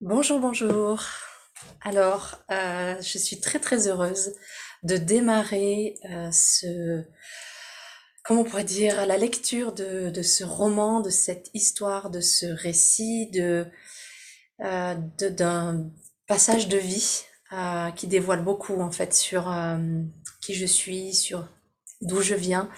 Bonjour, 0.00 0.38
bonjour. 0.38 1.02
Alors, 1.80 2.36
euh, 2.52 2.94
je 3.02 3.18
suis 3.18 3.40
très 3.40 3.58
très 3.58 3.88
heureuse 3.88 4.32
de 4.84 4.96
démarrer 4.96 5.96
euh, 6.08 6.30
ce, 6.30 7.02
comment 8.22 8.42
on 8.42 8.44
pourrait 8.44 8.62
dire, 8.62 9.06
la 9.06 9.18
lecture 9.18 9.72
de, 9.72 10.10
de 10.10 10.22
ce 10.22 10.44
roman, 10.44 11.00
de 11.00 11.10
cette 11.10 11.50
histoire, 11.52 12.10
de 12.10 12.20
ce 12.20 12.46
récit, 12.46 13.28
de, 13.32 13.66
euh, 14.60 14.94
d'un 15.30 15.90
passage 16.28 16.68
de 16.68 16.78
vie 16.78 17.24
euh, 17.52 17.90
qui 17.90 18.06
dévoile 18.06 18.44
beaucoup 18.44 18.80
en 18.80 18.92
fait 18.92 19.12
sur 19.12 19.50
euh, 19.50 19.78
qui 20.40 20.54
je 20.54 20.66
suis, 20.66 21.12
sur 21.12 21.48
d'où 22.02 22.20
je 22.20 22.36
viens, 22.36 22.70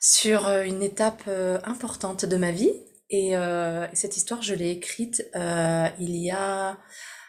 sur 0.00 0.48
une 0.48 0.82
étape 0.82 1.28
importante 1.62 2.24
de 2.24 2.36
ma 2.36 2.50
vie. 2.50 2.72
Et 3.12 3.36
euh, 3.36 3.86
cette 3.92 4.16
histoire, 4.16 4.42
je 4.42 4.54
l'ai 4.54 4.70
écrite 4.70 5.28
euh, 5.36 5.88
il 6.00 6.16
y 6.16 6.30
a 6.32 6.78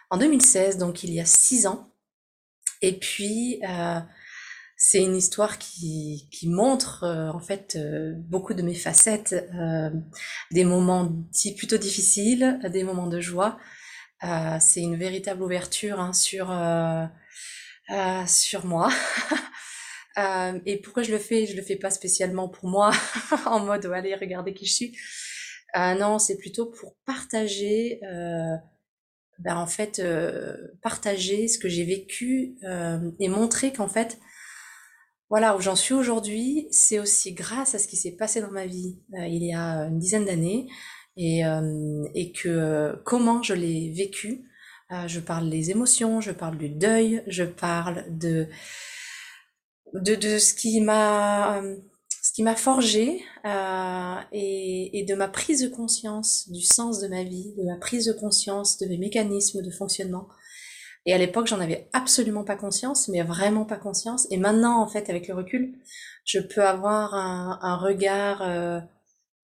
en 0.09 0.17
2016, 0.17 0.77
donc 0.79 1.03
il 1.03 1.13
y 1.13 1.19
a 1.19 1.25
six 1.25 1.67
ans. 1.67 1.91
Et 2.81 2.93
puis, 2.97 3.61
euh, 3.67 3.99
c'est 4.77 5.01
une 5.01 5.15
histoire 5.15 5.59
qui, 5.59 6.27
qui 6.31 6.49
montre 6.49 7.05
euh, 7.05 7.31
en 7.31 7.39
fait 7.39 7.77
euh, 7.77 8.13
beaucoup 8.17 8.53
de 8.53 8.61
mes 8.61 8.75
facettes, 8.75 9.33
euh, 9.55 9.89
des 10.51 10.65
moments 10.65 11.09
plutôt 11.57 11.77
difficiles, 11.77 12.59
des 12.71 12.83
moments 12.83 13.07
de 13.07 13.21
joie. 13.21 13.57
C'est 14.61 14.81
une 14.81 14.95
véritable 14.95 15.43
ouverture 15.43 15.99
hein, 15.99 16.13
sur, 16.13 16.47
sur 18.27 18.65
moi. 18.65 18.89
Et 20.65 20.77
pourquoi 20.77 21.03
je 21.03 21.11
le 21.11 21.19
fais? 21.19 21.45
Je 21.45 21.55
le 21.55 21.61
fais 21.61 21.75
pas 21.75 21.89
spécialement 21.89 22.47
pour 22.47 22.69
moi, 22.69 22.91
en 23.45 23.59
mode, 23.59 23.85
oh, 23.89 23.93
allez, 23.93 24.15
regardez 24.15 24.53
qui 24.53 24.65
je 24.65 24.73
suis. 24.73 24.97
Euh, 25.75 25.95
non, 25.95 26.19
c'est 26.19 26.37
plutôt 26.37 26.67
pour 26.67 26.95
partager 27.05 27.99
euh, 28.03 28.55
ben, 29.39 29.57
en 29.57 29.67
fait, 29.67 29.99
euh, 29.99 30.55
partager 30.81 31.47
ce 31.47 31.57
que 31.57 31.67
j'ai 31.69 31.83
vécu 31.85 32.55
euh, 32.63 33.11
et 33.19 33.27
montrer 33.29 33.73
qu'en 33.73 33.87
fait, 33.87 34.19
voilà, 35.29 35.55
où 35.57 35.61
j'en 35.61 35.75
suis 35.75 35.93
aujourd'hui, 35.95 36.67
c'est 36.71 36.99
aussi 36.99 37.33
grâce 37.33 37.73
à 37.75 37.79
ce 37.79 37.87
qui 37.87 37.97
s'est 37.97 38.15
passé 38.15 38.41
dans 38.41 38.51
ma 38.51 38.67
vie 38.67 38.99
euh, 39.15 39.25
il 39.25 39.43
y 39.43 39.53
a 39.53 39.87
une 39.87 39.97
dizaine 39.99 40.25
d'années 40.25 40.67
et, 41.17 41.45
euh, 41.45 42.03
et 42.13 42.31
que 42.31 42.49
euh, 42.49 42.93
comment 43.05 43.41
je 43.43 43.53
l'ai 43.53 43.91
vécu. 43.91 44.49
Je 45.07 45.19
parle 45.19 45.49
des 45.49 45.71
émotions, 45.71 46.21
je 46.21 46.31
parle 46.31 46.55
du 46.59 46.69
deuil, 46.69 47.23
je 47.25 47.43
parle 47.43 48.05
de, 48.15 48.47
de, 49.93 50.13
de 50.13 50.37
ce 50.37 50.53
qui 50.53 50.81
m'a 50.81 51.63
ce 52.23 52.31
qui 52.31 52.41
m'a 52.41 52.55
forgé 52.55 53.21
euh, 53.45 54.15
et, 54.31 55.05
de 55.07 55.13
ma 55.13 55.27
prise 55.27 55.61
de 55.61 55.67
conscience 55.67 56.49
du 56.49 56.61
sens 56.61 57.01
de 57.01 57.07
ma 57.09 57.23
vie, 57.23 57.53
de 57.57 57.63
ma 57.65 57.75
prise 57.75 58.05
de 58.05 58.13
conscience 58.13 58.77
de 58.77 58.87
mes 58.87 58.97
mécanismes 58.97 59.61
de 59.61 59.69
fonctionnement 59.69 60.27
et 61.05 61.13
à 61.13 61.17
l'époque, 61.17 61.47
j'en 61.47 61.59
avais 61.59 61.89
absolument 61.91 62.45
pas 62.45 62.55
conscience, 62.55 63.09
mais 63.09 63.21
vraiment 63.23 63.65
pas 63.65 63.75
conscience. 63.75 64.25
Et 64.31 64.37
maintenant, 64.37 64.81
en 64.81 64.87
fait, 64.87 65.09
avec 65.09 65.27
le 65.27 65.33
recul, 65.33 65.75
je 66.23 66.39
peux 66.39 66.63
avoir 66.63 67.13
un, 67.13 67.75
regard 67.75 68.41
euh, 68.41 68.79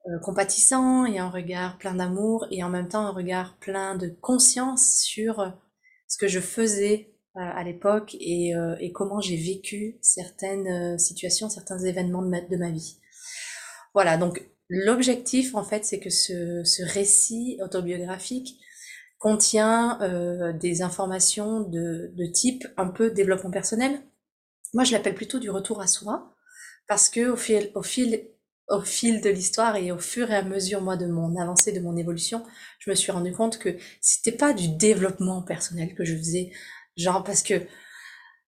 euh, 0.07 0.19
compatissant 0.23 1.05
et 1.05 1.19
un 1.19 1.29
regard 1.29 1.77
plein 1.77 1.95
d'amour 1.95 2.47
et 2.51 2.63
en 2.63 2.69
même 2.69 2.87
temps 2.87 3.05
un 3.05 3.11
regard 3.11 3.57
plein 3.57 3.95
de 3.95 4.07
conscience 4.21 5.01
sur 5.01 5.53
ce 6.07 6.17
que 6.17 6.29
je 6.29 6.39
faisais 6.39 7.13
à 7.39 7.63
l'époque 7.63 8.15
et, 8.19 8.55
euh, 8.55 8.75
et 8.79 8.91
comment 8.91 9.21
j'ai 9.21 9.37
vécu 9.37 9.97
certaines 10.01 10.67
euh, 10.67 10.97
situations, 10.97 11.49
certains 11.49 11.79
événements 11.79 12.21
de 12.21 12.27
ma, 12.27 12.41
de 12.41 12.57
ma 12.57 12.69
vie. 12.69 12.97
Voilà, 13.93 14.17
donc 14.17 14.43
l'objectif, 14.69 15.55
en 15.55 15.63
fait, 15.63 15.85
c'est 15.85 15.99
que 15.99 16.09
ce, 16.09 16.63
ce 16.63 16.83
récit 16.83 17.57
autobiographique 17.63 18.59
contient 19.17 19.99
euh, 20.01 20.53
des 20.53 20.81
informations 20.81 21.61
de, 21.61 22.11
de 22.15 22.25
type 22.25 22.67
un 22.77 22.87
peu 22.87 23.11
développement 23.11 23.51
personnel. 23.51 23.99
Moi, 24.73 24.83
je 24.83 24.91
l'appelle 24.91 25.15
plutôt 25.15 25.39
du 25.39 25.49
retour 25.49 25.81
à 25.81 25.87
soi, 25.87 26.35
parce 26.87 27.09
que 27.09 27.29
au 27.29 27.35
fil, 27.35 27.71
au 27.75 27.83
fil, 27.83 28.27
au 28.69 28.81
fil 28.81 29.21
de 29.21 29.29
l'histoire 29.29 29.75
et 29.75 29.91
au 29.91 29.97
fur 29.97 30.29
et 30.31 30.35
à 30.35 30.43
mesure, 30.43 30.81
moi, 30.81 30.95
de 30.95 31.07
mon 31.07 31.35
avancée, 31.37 31.71
de 31.71 31.79
mon 31.79 31.97
évolution, 31.97 32.45
je 32.79 32.89
me 32.89 32.95
suis 32.95 33.11
rendu 33.11 33.33
compte 33.33 33.57
que 33.57 33.75
c'était 33.99 34.31
pas 34.37 34.53
du 34.53 34.69
développement 34.69 35.41
personnel 35.41 35.95
que 35.95 36.05
je 36.05 36.15
faisais, 36.15 36.51
genre 36.99 37.23
parce 37.23 37.43
que 37.43 37.55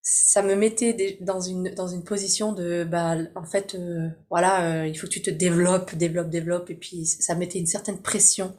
ça 0.04 0.42
me 0.42 0.56
mettait 0.56 1.20
dans 1.22 1.42
une 1.42 1.74
dans 1.76 1.88
une 1.88 2.04
position 2.04 2.54
de 2.54 2.84
bah 2.84 3.18
en 3.36 3.46
fait 3.46 3.76
euh, 3.76 4.10
voilà 4.30 4.82
euh, 4.82 4.88
il 4.88 4.96
faut 4.98 5.06
que 5.06 5.12
tu 5.12 5.22
te 5.22 5.30
développes 5.30 5.96
développes 5.96 6.30
développes 6.30 6.70
et 6.72 6.76
puis 6.76 7.06
ça 7.06 7.36
mettait 7.36 7.60
une 7.60 7.68
certaine 7.68 8.02
pression 8.02 8.58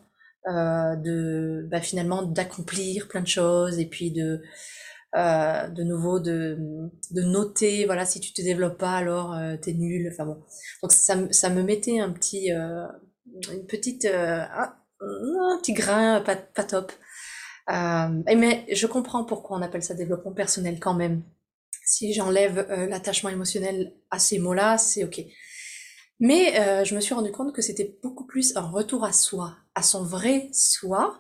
euh, 0.49 0.95
de 0.97 1.67
bah, 1.69 1.81
finalement 1.81 2.23
d'accomplir 2.23 3.09
plein 3.09 3.23
de 3.23 3.27
choses 3.27 3.79
et 3.79 3.87
puis 3.87 4.13
de 4.13 4.41
de 5.15 5.83
nouveau 5.83 6.21
de 6.21 6.57
de 7.11 7.23
noter 7.23 7.87
voilà 7.87 8.07
si 8.07 8.21
tu 8.21 8.33
te 8.33 8.41
développes 8.41 8.79
pas 8.79 8.97
alors 8.97 9.37
t'es 9.61 9.75
nul. 9.75 10.09
Enfin 10.11 10.25
bon. 10.25 10.43
Donc 10.83 10.93
ça 10.93 11.19
ça 11.31 11.51
me 11.51 11.63
mettait 11.63 12.01
un 12.01 12.11
petit 12.13 12.49
une 12.51 13.67
petite 13.69 14.07
un 14.07 15.59
petit 15.61 15.75
grain 15.75 16.23
pas 16.23 16.37
pas 16.37 16.65
top 16.65 16.93
euh, 17.71 18.09
mais 18.37 18.67
je 18.73 18.87
comprends 18.87 19.25
pourquoi 19.25 19.57
on 19.57 19.63
appelle 19.63 19.85
ça 19.85 19.95
développement 19.95 20.33
personnel 20.33 20.81
quand 20.81 20.95
même 20.95 21.23
si 21.85 22.13
j'enlève 22.13 22.67
euh, 22.71 22.87
l'attachement 22.87 23.31
émotionnel 23.31 23.95
à 24.11 24.19
ces 24.19 24.41
mots-là 24.41 24.79
c'est 24.79 25.05
ok 25.05 25.25
mais 26.19 26.59
euh, 26.59 26.85
je 26.85 26.97
me 26.97 27.01
suis 27.01 27.15
rendu 27.15 27.31
compte 27.31 27.55
que 27.55 27.63
c'était 27.63 27.97
beaucoup 28.03 28.27
plus 28.27 28.57
un 28.57 28.69
retour 28.69 29.05
à 29.05 29.13
soi 29.13 29.57
à 29.77 29.83
son 29.83 30.05
vrai 30.05 30.49
soi 30.53 31.19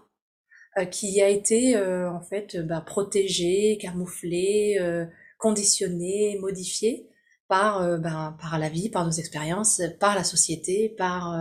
qui 0.90 1.20
a 1.20 1.28
été 1.28 1.76
en 1.76 2.22
fait 2.22 2.56
bah, 2.56 2.80
protégé, 2.80 3.76
camouflé, 3.78 4.78
conditionné, 5.36 6.38
modifié 6.40 7.10
par, 7.46 7.98
bah, 7.98 8.38
par 8.40 8.58
la 8.58 8.70
vie, 8.70 8.88
par 8.88 9.04
nos 9.04 9.10
expériences, 9.10 9.82
par 10.00 10.14
la 10.14 10.24
société, 10.24 10.88
par 10.96 11.38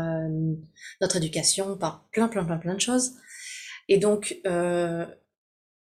notre 0.99 1.15
éducation, 1.15 1.77
par 1.77 2.09
plein 2.11 2.27
plein 2.27 2.43
plein 2.43 2.57
plein 2.57 2.75
de 2.75 2.81
choses. 2.81 3.13
Et 3.91 3.97
donc 3.97 4.39
euh, 4.47 5.05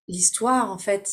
l'histoire 0.08 0.70
en 0.70 0.78
fait, 0.78 1.06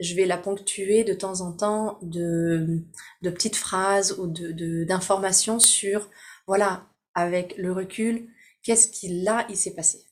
je 0.00 0.14
vais 0.14 0.26
la 0.26 0.36
ponctuer 0.36 1.04
de 1.04 1.14
temps 1.14 1.40
en 1.40 1.52
temps 1.52 1.98
de, 2.02 2.80
de 3.22 3.30
petites 3.30 3.56
phrases 3.56 4.18
ou 4.18 4.26
de, 4.26 4.52
de- 4.52 4.84
d'informations 4.84 5.58
sur 5.58 6.10
voilà 6.46 6.86
avec 7.14 7.56
le 7.56 7.72
recul 7.72 8.28
qu'est-ce 8.62 8.88
qui 8.88 9.22
là 9.22 9.46
il 9.48 9.56
s'est 9.56 9.74
passé? 9.74 10.04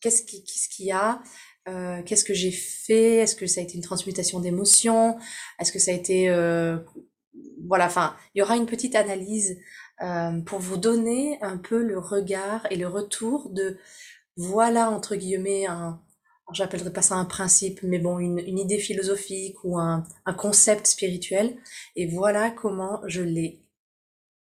Qu'est-ce 0.00 0.22
qui 0.22 0.44
qu'est-ce 0.44 0.68
qu'il 0.68 0.86
y 0.86 0.92
a? 0.92 1.22
Euh, 1.68 2.02
qu'est-ce 2.04 2.24
que 2.24 2.34
j'ai 2.34 2.52
fait? 2.52 3.16
Est-ce 3.16 3.36
que 3.36 3.46
ça 3.46 3.60
a 3.60 3.64
été 3.64 3.74
une 3.74 3.82
transmutation 3.82 4.40
d'émotions? 4.40 5.18
Est-ce 5.60 5.72
que 5.72 5.80
ça 5.80 5.90
a 5.92 5.94
été 5.94 6.28
euh, 6.30 6.78
voilà, 7.66 7.86
enfin, 7.86 8.16
il 8.34 8.38
y 8.40 8.42
aura 8.42 8.56
une 8.56 8.66
petite 8.66 8.94
analyse 8.94 9.58
euh, 10.02 10.40
pour 10.42 10.58
vous 10.60 10.76
donner 10.76 11.38
un 11.42 11.56
peu 11.58 11.82
le 11.82 11.98
regard 11.98 12.66
et 12.70 12.76
le 12.76 12.86
retour 12.88 13.50
de 13.50 13.76
voilà 14.36 14.90
entre 14.90 15.16
guillemets 15.16 15.66
un 15.66 16.00
j'appellerais 16.52 16.92
pas 16.92 17.02
ça 17.02 17.16
un 17.16 17.24
principe, 17.24 17.80
mais 17.82 17.98
bon, 17.98 18.18
une, 18.18 18.58
idée 18.58 18.78
philosophique 18.78 19.56
ou 19.64 19.78
un, 19.78 20.04
concept 20.36 20.86
spirituel. 20.86 21.56
Et 21.96 22.06
voilà 22.06 22.50
comment 22.50 23.00
je 23.06 23.22
l'ai 23.22 23.64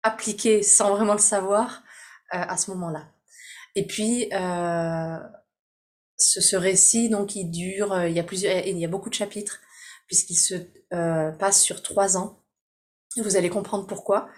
appliqué 0.04 0.64
sans 0.64 0.96
vraiment 0.96 1.14
le 1.14 1.20
savoir 1.20 1.84
euh, 2.34 2.38
à 2.38 2.58
ce 2.58 2.72
moment-là. 2.72 3.12
Et 3.76 3.86
puis, 3.86 4.30
euh, 4.34 5.18
ce, 6.18 6.56
récit, 6.56 7.10
donc, 7.10 7.36
il 7.36 7.52
dure, 7.52 7.94
euh, 7.94 8.08
il 8.08 8.16
y 8.16 8.20
a 8.20 8.24
plusieurs, 8.24 8.66
il 8.66 8.78
y 8.78 8.86
a 8.86 8.90
beaucoup 8.90 9.10
de 9.10 9.16
chapitres, 9.16 9.60
puisqu'il 10.08 10.36
se 10.36 10.56
passe 11.38 11.62
sur 11.62 11.84
trois 11.84 12.18
ans. 12.18 12.42
Vous 13.18 13.36
allez 13.36 13.50
comprendre 13.50 13.86
pourquoi. 13.88 14.30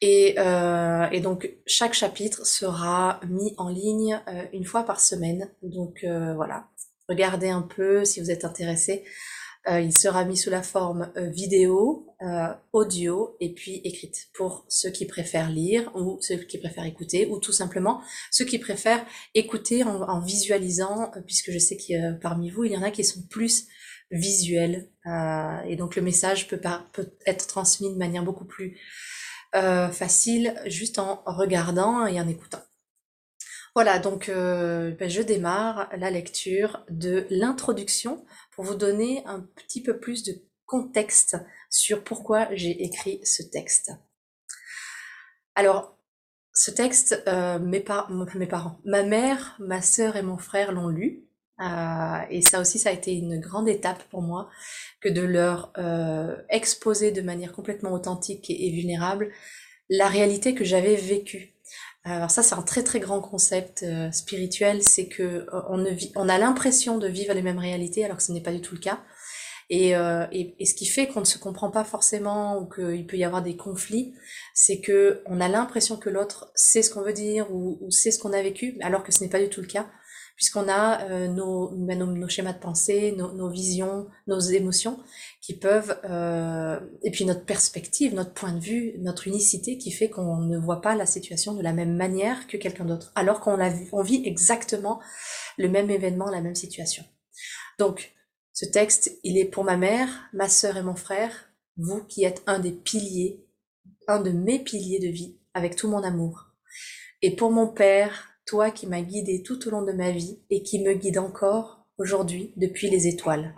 Et, 0.00 0.34
euh, 0.38 1.08
et 1.10 1.20
donc, 1.20 1.50
chaque 1.66 1.94
chapitre 1.94 2.46
sera 2.46 3.20
mis 3.28 3.54
en 3.56 3.68
ligne 3.68 4.20
euh, 4.28 4.44
une 4.52 4.64
fois 4.64 4.84
par 4.84 5.00
semaine. 5.00 5.50
Donc, 5.62 6.04
euh, 6.04 6.34
voilà. 6.34 6.68
Regardez 7.08 7.48
un 7.48 7.62
peu 7.62 8.04
si 8.04 8.20
vous 8.20 8.30
êtes 8.30 8.44
intéressé. 8.44 9.04
Euh, 9.66 9.80
il 9.80 9.96
sera 9.96 10.26
mis 10.26 10.36
sous 10.36 10.50
la 10.50 10.62
forme 10.62 11.10
euh, 11.16 11.30
vidéo, 11.30 12.06
audio 12.72 13.36
et 13.38 13.52
puis 13.52 13.82
écrite 13.84 14.28
pour 14.32 14.64
ceux 14.68 14.88
qui 14.88 15.04
préfèrent 15.04 15.50
lire 15.50 15.90
ou 15.94 16.16
ceux 16.22 16.36
qui 16.36 16.56
préfèrent 16.56 16.86
écouter 16.86 17.26
ou 17.26 17.38
tout 17.38 17.52
simplement 17.52 18.00
ceux 18.30 18.46
qui 18.46 18.58
préfèrent 18.58 19.04
écouter 19.34 19.84
en, 19.84 20.00
en 20.00 20.20
visualisant 20.20 21.10
puisque 21.26 21.50
je 21.50 21.58
sais 21.58 21.76
a 21.94 22.12
parmi 22.14 22.48
vous 22.48 22.64
il 22.64 22.72
y 22.72 22.78
en 22.78 22.82
a 22.82 22.90
qui 22.90 23.04
sont 23.04 23.20
plus 23.28 23.66
visuels 24.10 24.88
et 25.68 25.76
donc 25.76 25.96
le 25.96 26.02
message 26.02 26.48
peut, 26.48 26.56
pas, 26.56 26.86
peut 26.94 27.10
être 27.26 27.46
transmis 27.46 27.92
de 27.92 27.98
manière 27.98 28.24
beaucoup 28.24 28.46
plus 28.46 28.78
euh, 29.54 29.88
facile 29.88 30.60
juste 30.66 30.98
en 30.98 31.22
regardant 31.26 32.06
et 32.06 32.20
en 32.20 32.28
écoutant. 32.28 32.62
Voilà, 33.74 33.98
donc 33.98 34.28
euh, 34.28 34.92
ben, 34.92 35.10
je 35.10 35.20
démarre 35.20 35.88
la 35.96 36.10
lecture 36.10 36.84
de 36.90 37.26
l'introduction 37.30 38.24
pour 38.52 38.64
vous 38.64 38.76
donner 38.76 39.24
un 39.26 39.40
petit 39.40 39.82
peu 39.82 39.98
plus 39.98 40.22
de 40.22 40.34
contexte 40.64 41.36
sur 41.70 42.04
pourquoi 42.04 42.48
j'ai 42.54 42.84
écrit 42.84 43.20
ce 43.24 43.42
texte. 43.42 43.90
Alors, 45.56 45.98
ce 46.52 46.70
texte, 46.70 47.20
euh, 47.26 47.58
mes, 47.58 47.84
mes 48.36 48.46
parents, 48.46 48.80
ma 48.84 49.02
mère, 49.02 49.56
ma 49.58 49.82
sœur 49.82 50.16
et 50.16 50.22
mon 50.22 50.38
frère 50.38 50.70
l'ont 50.70 50.88
lu. 50.88 51.24
Euh, 51.60 52.18
et 52.30 52.42
ça 52.42 52.60
aussi, 52.60 52.78
ça 52.78 52.90
a 52.90 52.92
été 52.92 53.14
une 53.14 53.38
grande 53.38 53.68
étape 53.68 54.02
pour 54.10 54.22
moi, 54.22 54.48
que 55.00 55.08
de 55.08 55.22
leur 55.22 55.72
euh, 55.78 56.36
exposer 56.48 57.12
de 57.12 57.22
manière 57.22 57.52
complètement 57.52 57.92
authentique 57.92 58.50
et, 58.50 58.70
vulnérable 58.70 59.30
la 59.90 60.08
réalité 60.08 60.54
que 60.54 60.64
j'avais 60.64 60.96
vécue. 60.96 61.54
Alors 62.04 62.30
ça, 62.30 62.42
c'est 62.42 62.54
un 62.54 62.62
très 62.62 62.82
très 62.82 63.00
grand 63.00 63.20
concept 63.20 63.82
euh, 63.82 64.10
spirituel, 64.12 64.82
c'est 64.82 65.08
que 65.08 65.46
on, 65.68 65.78
ne 65.78 65.90
vit, 65.90 66.12
on 66.16 66.28
a 66.28 66.38
l'impression 66.38 66.98
de 66.98 67.06
vivre 67.08 67.32
les 67.34 67.42
mêmes 67.42 67.58
réalités 67.58 68.04
alors 68.04 68.16
que 68.18 68.22
ce 68.22 68.32
n'est 68.32 68.42
pas 68.42 68.52
du 68.52 68.60
tout 68.60 68.74
le 68.74 68.80
cas. 68.80 69.00
Et, 69.70 69.96
euh, 69.96 70.26
et, 70.30 70.66
ce 70.66 70.74
qui 70.74 70.84
fait 70.84 71.06
qu'on 71.06 71.20
ne 71.20 71.24
se 71.24 71.38
comprend 71.38 71.70
pas 71.70 71.84
forcément 71.84 72.58
ou 72.58 72.68
qu'il 72.68 73.06
peut 73.06 73.16
y 73.16 73.24
avoir 73.24 73.42
des 73.42 73.56
conflits, 73.56 74.14
c'est 74.52 74.80
que 74.80 75.22
on 75.24 75.40
a 75.40 75.48
l'impression 75.48 75.96
que 75.96 76.10
l'autre 76.10 76.50
sait 76.54 76.82
ce 76.82 76.90
qu'on 76.90 77.02
veut 77.02 77.14
dire 77.14 77.50
ou 77.50 77.90
sait 77.90 78.10
ce 78.10 78.18
qu'on 78.18 78.34
a 78.34 78.42
vécu, 78.42 78.76
alors 78.82 79.02
que 79.02 79.10
ce 79.10 79.22
n'est 79.22 79.30
pas 79.30 79.40
du 79.40 79.48
tout 79.48 79.62
le 79.62 79.66
cas, 79.66 79.88
puisqu'on 80.36 80.68
a 80.68 81.02
euh, 81.04 81.28
nos, 81.28 81.70
ben, 81.70 81.98
nos, 81.98 82.06
nos, 82.06 82.28
schémas 82.28 82.52
de 82.52 82.58
pensée, 82.58 83.12
nos, 83.12 83.32
nos, 83.32 83.48
visions, 83.48 84.08
nos 84.26 84.40
émotions 84.40 84.98
qui 85.40 85.56
peuvent, 85.56 85.98
euh, 86.04 86.80
et 87.02 87.10
puis 87.10 87.24
notre 87.24 87.44
perspective, 87.44 88.14
notre 88.14 88.32
point 88.32 88.52
de 88.52 88.60
vue, 88.60 88.94
notre 88.98 89.28
unicité 89.28 89.78
qui 89.78 89.92
fait 89.92 90.10
qu'on 90.10 90.38
ne 90.38 90.58
voit 90.58 90.80
pas 90.80 90.96
la 90.96 91.06
situation 91.06 91.54
de 91.54 91.62
la 91.62 91.72
même 91.72 91.96
manière 91.96 92.46
que 92.46 92.56
quelqu'un 92.56 92.84
d'autre, 92.84 93.12
alors 93.14 93.40
qu'on 93.40 93.58
on 93.92 94.02
vit 94.02 94.22
exactement 94.24 95.00
le 95.56 95.68
même 95.68 95.90
événement, 95.90 96.30
la 96.30 96.40
même 96.40 96.56
situation. 96.56 97.04
Donc, 97.78 98.12
ce 98.52 98.66
texte, 98.66 99.18
il 99.24 99.38
est 99.38 99.44
pour 99.44 99.64
ma 99.64 99.76
mère, 99.76 100.28
ma 100.32 100.48
sœur 100.48 100.76
et 100.76 100.82
mon 100.82 100.94
frère, 100.94 101.50
vous 101.76 102.04
qui 102.04 102.24
êtes 102.24 102.42
un 102.46 102.58
des 102.58 102.72
piliers, 102.72 103.44
un 104.06 104.20
de 104.20 104.30
mes 104.30 104.58
piliers 104.58 105.00
de 105.00 105.08
vie, 105.08 105.38
avec 105.54 105.76
tout 105.76 105.88
mon 105.88 106.02
amour. 106.02 106.50
Et 107.22 107.34
pour 107.34 107.50
mon 107.50 107.66
père, 107.66 108.33
toi 108.46 108.70
qui 108.70 108.86
m'as 108.86 109.02
guidé 109.02 109.42
tout 109.42 109.66
au 109.66 109.70
long 109.70 109.82
de 109.82 109.92
ma 109.92 110.10
vie 110.10 110.38
et 110.50 110.62
qui 110.62 110.82
me 110.82 110.94
guide 110.94 111.18
encore 111.18 111.86
aujourd'hui 111.98 112.52
depuis 112.56 112.90
les 112.90 113.06
étoiles. 113.06 113.54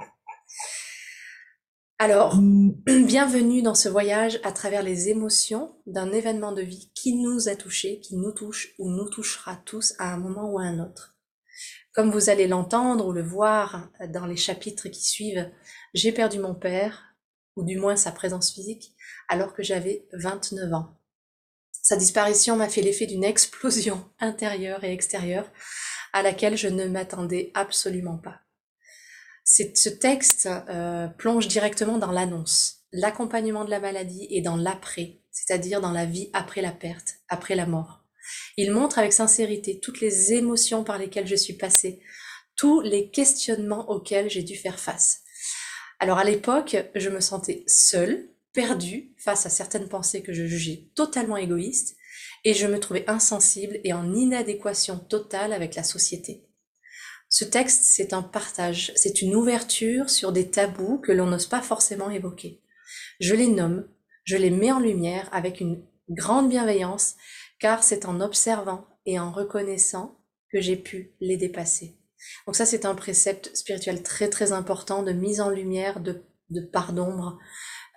Alors, 1.99 2.37
bienvenue 2.87 3.63
dans 3.63 3.75
ce 3.75 3.89
voyage 3.89 4.39
à 4.43 4.53
travers 4.53 4.83
les 4.83 5.09
émotions 5.09 5.75
d'un 5.87 6.13
événement 6.13 6.53
de 6.53 6.63
vie 6.63 6.91
qui 6.95 7.15
nous 7.15 7.49
a 7.49 7.57
touchés, 7.57 8.01
qui 8.01 8.17
nous 8.17 8.33
touche 8.33 8.75
ou 8.79 8.91
nous 8.91 9.09
touchera 9.09 9.57
tous 9.65 9.95
à 9.99 10.13
un 10.13 10.19
moment 10.19 10.51
ou 10.51 10.59
à 10.59 10.65
un 10.65 10.79
autre. 10.79 11.17
Comme 11.95 12.11
vous 12.11 12.29
allez 12.29 12.47
l'entendre 12.47 13.07
ou 13.07 13.13
le 13.13 13.23
voir 13.23 13.89
dans 14.11 14.27
les 14.27 14.37
chapitres 14.37 14.89
qui 14.89 15.03
suivent, 15.03 15.51
j'ai 15.95 16.13
perdu 16.13 16.39
mon 16.39 16.55
père, 16.55 17.17
ou 17.57 17.65
du 17.65 17.79
moins 17.79 17.97
sa 17.97 18.13
présence 18.13 18.53
physique, 18.53 18.95
alors 19.29 19.55
que 19.55 19.63
j'avais 19.63 20.07
29 20.13 20.75
ans. 20.75 20.99
Sa 21.87 21.95
disparition 21.95 22.57
m'a 22.57 22.69
fait 22.69 22.83
l'effet 22.83 23.07
d'une 23.07 23.23
explosion 23.23 24.11
intérieure 24.19 24.83
et 24.83 24.93
extérieure 24.93 25.49
à 26.13 26.21
laquelle 26.23 26.57
je 26.57 26.67
ne 26.67 26.87
m'attendais 26.87 27.53
absolument 27.55 28.19
pas. 28.19 28.41
Ce 29.45 29.89
texte 29.89 30.49
euh, 30.69 31.07
plonge 31.07 31.47
directement 31.47 31.99
dans 31.99 32.11
l'annonce, 32.11 32.79
l'accompagnement 32.91 33.65
de 33.65 33.71
la 33.71 33.79
maladie 33.79 34.27
et 34.31 34.41
dans 34.41 34.57
l'après, 34.57 35.21
c'est-à-dire 35.31 35.81
dans 35.81 35.93
la 35.93 36.07
vie 36.07 36.29
après 36.33 36.61
la 36.61 36.73
perte, 36.73 37.19
après 37.29 37.55
la 37.55 37.67
mort. 37.67 38.05
Il 38.57 38.73
montre 38.73 38.99
avec 38.99 39.13
sincérité 39.13 39.79
toutes 39.79 40.01
les 40.01 40.33
émotions 40.33 40.83
par 40.83 40.99
lesquelles 40.99 41.29
je 41.29 41.37
suis 41.37 41.55
passée, 41.55 42.01
tous 42.57 42.81
les 42.81 43.13
questionnements 43.13 43.89
auxquels 43.91 44.29
j'ai 44.29 44.43
dû 44.43 44.57
faire 44.57 44.81
face. 44.81 45.21
Alors 46.01 46.19
à 46.19 46.25
l'époque, 46.25 46.77
je 46.97 47.11
me 47.11 47.21
sentais 47.21 47.63
seule, 47.69 48.29
perdue 48.57 49.13
face 49.19 49.45
à 49.45 49.51
certaines 49.51 49.87
pensées 49.89 50.23
que 50.23 50.33
je 50.33 50.47
jugeais 50.47 50.89
totalement 50.95 51.37
égoïstes, 51.37 51.95
et 52.43 52.55
je 52.55 52.67
me 52.67 52.81
trouvais 52.81 53.05
insensible 53.07 53.79
et 53.85 53.93
en 53.93 54.15
inadéquation 54.15 54.99
totale 54.99 55.53
avec 55.53 55.75
la 55.75 55.83
société. 55.83 56.47
Ce 57.29 57.45
texte, 57.45 57.83
c'est 57.83 58.15
un 58.15 58.23
partage, 58.23 58.93
c'est 58.97 59.21
une 59.21 59.35
ouverture 59.35 60.09
sur 60.09 60.33
des 60.33 60.49
tabous 60.51 60.99
que 60.99 61.13
l'on 61.13 61.27
n'ose 61.27 61.47
pas 61.47 61.61
forcément 61.61 62.09
évoquer. 62.11 62.63
Je 63.21 63.35
les 63.35 63.49
nomme, 63.49 63.87
je 64.25 64.39
les 64.39 64.51
mets 64.51 64.73
en 64.73 64.81
lumière 64.81 65.29
avec 65.33 65.61
une 65.61 65.85
grande 66.09 66.49
bienveillance 66.49 67.17
car 67.59 67.83
c'est 67.83 68.07
en 68.07 68.23
observant 68.23 68.87
et 69.05 69.19
en 69.19 69.33
reconnaissant 69.33 70.19
que 70.51 70.63
j'ai 70.63 70.77
pu 70.77 71.13
les 71.21 71.37
dépasser. 71.37 71.99
Donc 72.47 72.57
ça, 72.57 72.65
c'est 72.65 72.87
un 72.87 72.95
précepte 72.95 73.55
spirituel 73.55 74.03
très 74.03 74.31
très 74.31 74.53
important 74.53 75.03
de 75.03 75.13
mise 75.13 75.43
en 75.43 75.51
lumière 75.51 76.01
de, 76.01 76.23
de 76.49 76.63
part 76.63 76.95
d'ombre 76.95 77.39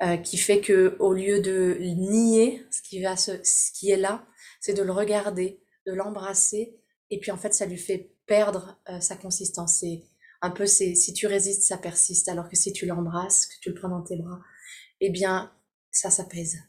euh, 0.01 0.17
qui 0.17 0.37
fait 0.37 0.61
que 0.61 0.95
au 0.99 1.13
lieu 1.13 1.41
de 1.41 1.77
nier 1.79 2.65
ce 2.71 2.81
qui 2.81 3.01
va 3.01 3.17
ce 3.17 3.71
qui 3.73 3.91
est 3.91 3.97
là, 3.97 4.25
c'est 4.61 4.73
de 4.73 4.83
le 4.83 4.91
regarder, 4.91 5.61
de 5.85 5.93
l'embrasser 5.93 6.79
et 7.09 7.19
puis 7.19 7.31
en 7.31 7.37
fait 7.37 7.53
ça 7.53 7.65
lui 7.65 7.77
fait 7.77 8.15
perdre 8.25 8.79
euh, 8.89 8.99
sa 8.99 9.15
consistance. 9.15 9.79
C'est 9.79 10.03
un 10.41 10.51
peu 10.51 10.65
c'est 10.65 10.95
si 10.95 11.13
tu 11.13 11.27
résistes, 11.27 11.63
ça 11.63 11.77
persiste, 11.77 12.29
alors 12.29 12.47
que 12.49 12.55
si 12.55 12.71
tu 12.71 12.85
l'embrasses, 12.85 13.47
que 13.47 13.59
tu 13.61 13.69
le 13.69 13.75
prends 13.75 13.89
dans 13.89 14.03
tes 14.03 14.15
bras, 14.15 14.39
eh 15.01 15.09
bien 15.09 15.51
ça 15.91 16.09
s'apaise. 16.09 16.59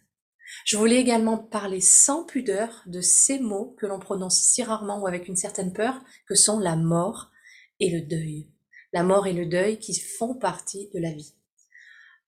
Je 0.64 0.76
voulais 0.76 0.96
également 0.96 1.38
parler 1.38 1.80
sans 1.80 2.24
pudeur 2.24 2.82
de 2.86 3.00
ces 3.00 3.38
mots 3.38 3.76
que 3.78 3.86
l'on 3.86 4.00
prononce 4.00 4.40
si 4.40 4.62
rarement 4.62 5.00
ou 5.00 5.06
avec 5.06 5.28
une 5.28 5.36
certaine 5.36 5.72
peur, 5.72 6.02
que 6.26 6.34
sont 6.34 6.58
la 6.58 6.76
mort 6.76 7.30
et 7.78 7.90
le 7.90 8.00
deuil. 8.00 8.50
La 8.92 9.04
mort 9.04 9.26
et 9.26 9.32
le 9.32 9.46
deuil 9.46 9.78
qui 9.78 9.94
font 9.94 10.34
partie 10.34 10.90
de 10.92 10.98
la 10.98 11.12
vie. 11.12 11.34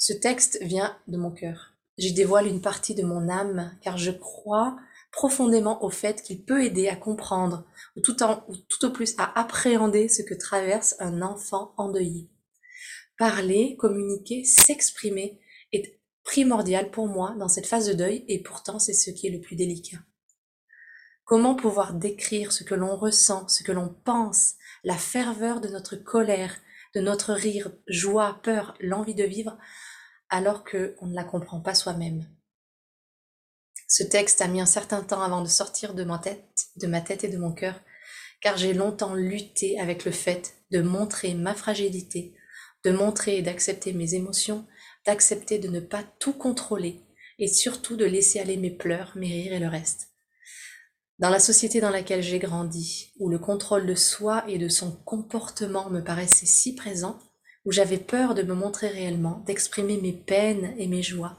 Ce 0.05 0.13
texte 0.13 0.59
vient 0.63 0.99
de 1.07 1.17
mon 1.17 1.31
cœur. 1.31 1.75
J'y 1.97 2.13
dévoile 2.13 2.49
une 2.49 2.61
partie 2.61 2.97
de 2.97 3.05
mon 3.05 3.29
âme 3.29 3.73
car 3.83 3.99
je 3.99 4.11
crois 4.11 4.77
profondément 5.13 5.85
au 5.85 5.91
fait 5.91 6.23
qu'il 6.23 6.45
peut 6.45 6.65
aider 6.65 6.89
à 6.89 6.97
comprendre 6.97 7.65
ou 7.95 8.01
tout, 8.01 8.17
au 8.85 8.91
plus 8.91 9.15
à 9.19 9.39
appréhender 9.39 10.09
ce 10.09 10.23
que 10.23 10.35
traverse 10.35 10.97
un 10.99 11.23
enfant 11.23 11.73
endeuillé. 11.77 12.29
Parler, 13.17 13.77
communiquer, 13.79 14.43
s'exprimer 14.43 15.41
est 15.73 16.01
primordial 16.25 16.91
pour 16.91 17.07
moi 17.07 17.37
dans 17.39 17.47
cette 17.47 17.69
phase 17.69 17.87
de 17.87 17.93
deuil 17.93 18.25
et 18.27 18.43
pourtant 18.43 18.81
c'est 18.81 18.95
ce 18.95 19.13
qui 19.13 19.29
est 19.29 19.31
le 19.31 19.41
plus 19.41 19.55
délicat. 19.55 19.99
Comment 21.23 21.55
pouvoir 21.55 21.95
décrire 21.95 22.51
ce 22.51 22.65
que 22.65 22.75
l'on 22.75 22.97
ressent, 22.97 23.47
ce 23.47 23.63
que 23.63 23.71
l'on 23.71 23.95
pense, 24.05 24.55
la 24.83 24.97
ferveur 24.97 25.61
de 25.61 25.69
notre 25.69 25.95
colère, 25.95 26.57
de 26.97 27.01
notre 27.01 27.33
rire, 27.33 27.71
joie, 27.87 28.41
peur, 28.43 28.75
l'envie 28.81 29.15
de 29.15 29.23
vivre, 29.23 29.57
alors 30.33 30.65
qu'on 30.65 31.07
ne 31.07 31.15
la 31.15 31.25
comprend 31.25 31.61
pas 31.61 31.75
soi-même. 31.75 32.27
Ce 33.87 34.03
texte 34.03 34.41
a 34.41 34.49
mis 34.49 34.63
un 34.63 34.67
certain 34.67 35.03
temps 35.03 35.21
avant 35.21 35.43
de 35.43 35.49
sortir 35.49 35.93
de 35.93 36.05
ma 36.05 36.19
tête, 36.19 36.69
de 36.77 36.87
ma 36.87 37.03
tête 37.03 37.23
et 37.23 37.29
de 37.29 37.37
mon 37.37 37.53
cœur, 37.53 37.79
car 38.41 38.57
j'ai 38.57 38.73
longtemps 38.73 39.15
lutté 39.15 39.79
avec 39.79 40.07
le 40.07 40.11
fait 40.11 40.55
de 40.71 40.81
montrer 40.81 41.35
ma 41.35 41.55
fragilité, 41.55 42.35
de 42.83 42.93
montrer 42.93 43.37
et 43.37 43.43
d'accepter 43.43 43.93
mes 43.93 44.15
émotions, 44.15 44.67
d'accepter 45.05 45.59
de 45.59 45.69
ne 45.69 45.81
pas 45.81 46.03
tout 46.19 46.33
contrôler 46.33 47.03
et 47.39 47.47
surtout 47.47 47.97
de 47.97 48.07
laisser 48.07 48.41
aller 48.41 48.57
mes 48.57 48.71
pleurs, 48.71 49.13
mes 49.15 49.29
rires 49.29 49.53
et 49.53 49.61
le 49.61 49.69
reste. 49.69 50.09
Dans 51.19 51.29
la 51.29 51.41
société 51.41 51.83
dans 51.83 51.91
laquelle 51.91 52.23
j'ai 52.23 52.39
grandi, 52.39 53.13
où 53.19 53.29
le 53.29 53.39
contrôle 53.39 53.87
de 53.87 53.95
soi 53.95 54.45
et 54.49 54.57
de 54.57 54.69
son 54.71 54.93
comportement 54.93 55.91
me 55.91 56.03
paraissait 56.03 56.47
si 56.47 56.75
présent, 56.75 57.19
où 57.65 57.73
j'avais 57.73 57.99
peur 57.99 58.35
de 58.35 58.43
me 58.43 58.55
montrer 58.55 58.89
réellement, 58.89 59.43
d'exprimer 59.47 60.01
mes 60.01 60.13
peines 60.13 60.75
et 60.79 60.89
mes 60.89 61.03
joies, 61.03 61.37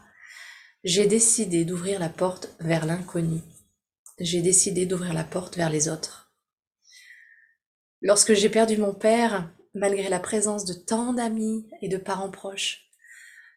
j'ai 0.84 1.08
décidé 1.08 1.66
d'ouvrir 1.66 2.00
la 2.00 2.10
porte 2.10 2.56
vers 2.60 2.86
l'inconnu. 2.86 3.40
J'ai 4.20 4.42
décidé 4.42 4.86
d'ouvrir 4.86 5.14
la 5.14 5.24
porte 5.24 5.58
vers 5.58 5.70
les 5.70 5.90
autres. 5.90 6.34
Lorsque 8.02 8.34
j'ai 8.34 8.50
perdu 8.50 8.78
mon 8.78 8.94
père, 8.94 9.50
malgré 9.74 10.10
la 10.10 10.20
présence 10.20 10.66
de 10.66 10.74
tant 10.74 11.14
d'amis 11.14 11.70
et 11.82 11.88
de 11.88 11.98
parents 11.98 12.32
proches, 12.32 12.90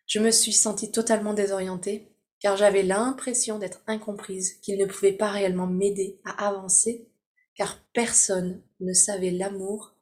je 0.07 0.21
me 0.21 0.31
suis 0.31 0.53
sentie 0.53 0.93
totalement 0.93 1.35
désorientée, 1.35 2.13
car 2.39 2.57
j'avais 2.57 2.85
l'impression 2.85 3.59
d'être 3.59 3.83
incomprise, 3.89 4.55
qu'il 4.61 4.79
ne 4.79 4.87
pouvait 4.87 5.13
pas 5.13 5.31
réellement 5.31 5.67
m'aider 5.67 6.21
à 6.25 6.47
avancer, 6.47 7.09
car 7.57 7.81
personne 7.93 8.63
ne 8.79 8.93
savait 8.93 9.33
l'amour, 9.33 9.96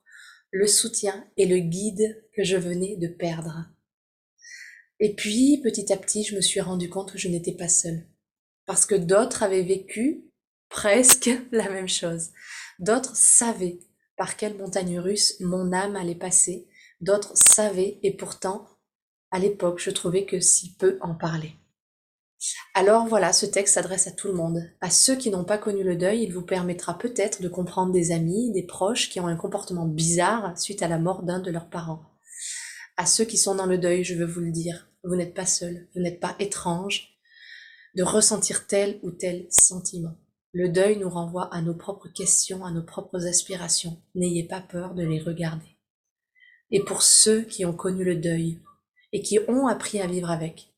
le 0.55 0.69
soutien 0.69 1.27
et 1.37 1.47
le 1.47 1.59
guide 1.59 2.25
que 2.33 2.45
je 2.45 2.57
venais 2.57 2.97
de 2.97 3.09
perdre. 3.09 3.67
Et 5.01 5.13
puis, 5.17 5.61
petit 5.65 5.93
à 5.93 5.97
petit, 5.97 6.23
je 6.23 6.37
me 6.37 6.41
suis 6.41 6.61
rendu 6.61 6.89
compte 6.89 7.11
que 7.11 7.19
je 7.19 7.27
n'étais 7.27 7.57
pas 7.57 7.69
seule, 7.69 8.07
parce 8.65 8.87
que 8.87 8.95
d'autres 8.95 9.43
avaient 9.43 9.65
vécu 9.65 10.31
presque 10.69 11.29
la 11.51 11.69
même 11.69 11.89
chose. 11.89 12.31
D'autres 12.79 13.17
savaient 13.17 13.81
par 14.17 14.37
quelle 14.37 14.57
montagne 14.57 15.01
russe 15.01 15.41
mon 15.41 15.73
âme 15.73 15.97
allait 15.97 16.15
passer, 16.15 16.69
d'autres 17.01 17.37
savaient 17.37 17.99
et 18.05 18.13
pourtant 18.13 18.69
à 19.33 19.41
l'époque, 19.41 19.81
je 19.81 19.91
trouvais 19.91 20.27
que 20.27 20.39
si 20.39 20.77
peu 20.77 20.97
en 21.01 21.17
parlaient. 21.17 21.57
Alors 22.75 23.07
voilà, 23.07 23.33
ce 23.33 23.47
texte 23.47 23.75
s'adresse 23.75 24.07
à 24.07 24.13
tout 24.13 24.29
le 24.29 24.35
monde. 24.35 24.63
À 24.81 24.91
ceux 24.91 25.17
qui 25.17 25.31
n'ont 25.31 25.45
pas 25.45 25.59
connu 25.59 25.83
le 25.83 25.97
deuil, 25.97 26.23
il 26.23 26.33
vous 26.33 26.43
permettra 26.43 26.99
peut-être 26.99 27.41
de 27.43 27.49
comprendre 27.49 27.93
des 27.93 28.13
amis, 28.13 28.53
des 28.53 28.65
proches 28.65 29.09
qui 29.09 29.21
ont 29.21 29.27
un 29.27 29.37
comportement 29.37 29.87
bizarre 29.87 30.59
suite 30.59 30.83
à 30.83 30.89
la 30.89 30.99
mort 30.99 31.23
d'un 31.23 31.41
de 31.41 31.51
leurs 31.51 31.71
parents. 31.71 32.03
À 32.97 33.07
ceux 33.07 33.25
qui 33.25 33.39
sont 33.39 33.55
dans 33.55 33.67
le 33.67 33.79
deuil, 33.79 34.05
je 34.05 34.15
veux 34.15 34.27
vous 34.27 34.41
le 34.41 34.53
dire, 34.53 34.89
vous 35.05 35.17
n'êtes 35.17 35.35
pas 35.35 35.47
seul, 35.47 35.89
vous 35.95 36.03
n'êtes 36.03 36.21
pas 36.21 36.37
étrange 36.39 37.11
de 37.95 38.03
ressentir 38.03 38.67
tel 38.67 38.99
ou 39.03 39.11
tel 39.11 39.47
sentiment. 39.51 40.17
Le 40.53 40.69
deuil 40.69 40.99
nous 40.99 41.11
renvoie 41.11 41.53
à 41.53 41.63
nos 41.63 41.75
propres 41.75 42.09
questions, 42.09 42.65
à 42.65 42.71
nos 42.71 42.85
propres 42.85 43.27
aspirations. 43.27 44.01
N'ayez 44.15 44.47
pas 44.47 44.61
peur 44.61 44.95
de 44.95 45.05
les 45.05 45.21
regarder. 45.21 45.67
et 46.71 46.81
pour 46.81 47.03
ceux 47.03 47.43
qui 47.43 47.65
ont 47.65 47.73
connu 47.73 48.05
le 48.05 48.17
deuil 48.17 48.61
et 49.13 49.23
qui 49.23 49.39
ont 49.47 49.69
appris 49.69 50.01
à 50.01 50.09
vivre 50.09 50.31
avec. 50.31 50.74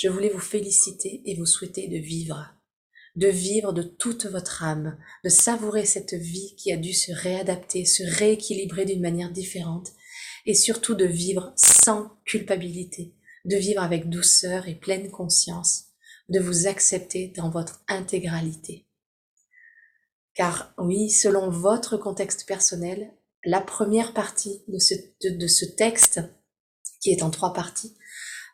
Je 0.00 0.08
voulais 0.08 0.30
vous 0.30 0.40
féliciter 0.40 1.20
et 1.26 1.36
vous 1.36 1.44
souhaiter 1.44 1.86
de 1.86 1.98
vivre, 1.98 2.54
de 3.16 3.26
vivre 3.26 3.74
de 3.74 3.82
toute 3.82 4.24
votre 4.24 4.62
âme, 4.62 4.96
de 5.24 5.28
savourer 5.28 5.84
cette 5.84 6.14
vie 6.14 6.56
qui 6.56 6.72
a 6.72 6.78
dû 6.78 6.94
se 6.94 7.12
réadapter, 7.12 7.84
se 7.84 8.02
rééquilibrer 8.02 8.86
d'une 8.86 9.02
manière 9.02 9.30
différente, 9.30 9.90
et 10.46 10.54
surtout 10.54 10.94
de 10.94 11.04
vivre 11.04 11.52
sans 11.54 12.16
culpabilité, 12.24 13.14
de 13.44 13.56
vivre 13.56 13.82
avec 13.82 14.08
douceur 14.08 14.68
et 14.68 14.74
pleine 14.74 15.10
conscience, 15.10 15.88
de 16.30 16.40
vous 16.40 16.66
accepter 16.66 17.28
dans 17.36 17.50
votre 17.50 17.84
intégralité. 17.86 18.86
Car 20.32 20.72
oui, 20.78 21.10
selon 21.10 21.50
votre 21.50 21.98
contexte 21.98 22.46
personnel, 22.46 23.12
la 23.44 23.60
première 23.60 24.14
partie 24.14 24.62
de 24.66 24.78
ce, 24.78 25.64
texte, 25.76 26.22
qui 27.02 27.10
est 27.10 27.22
en 27.22 27.28
trois 27.28 27.52
parties, 27.52 27.94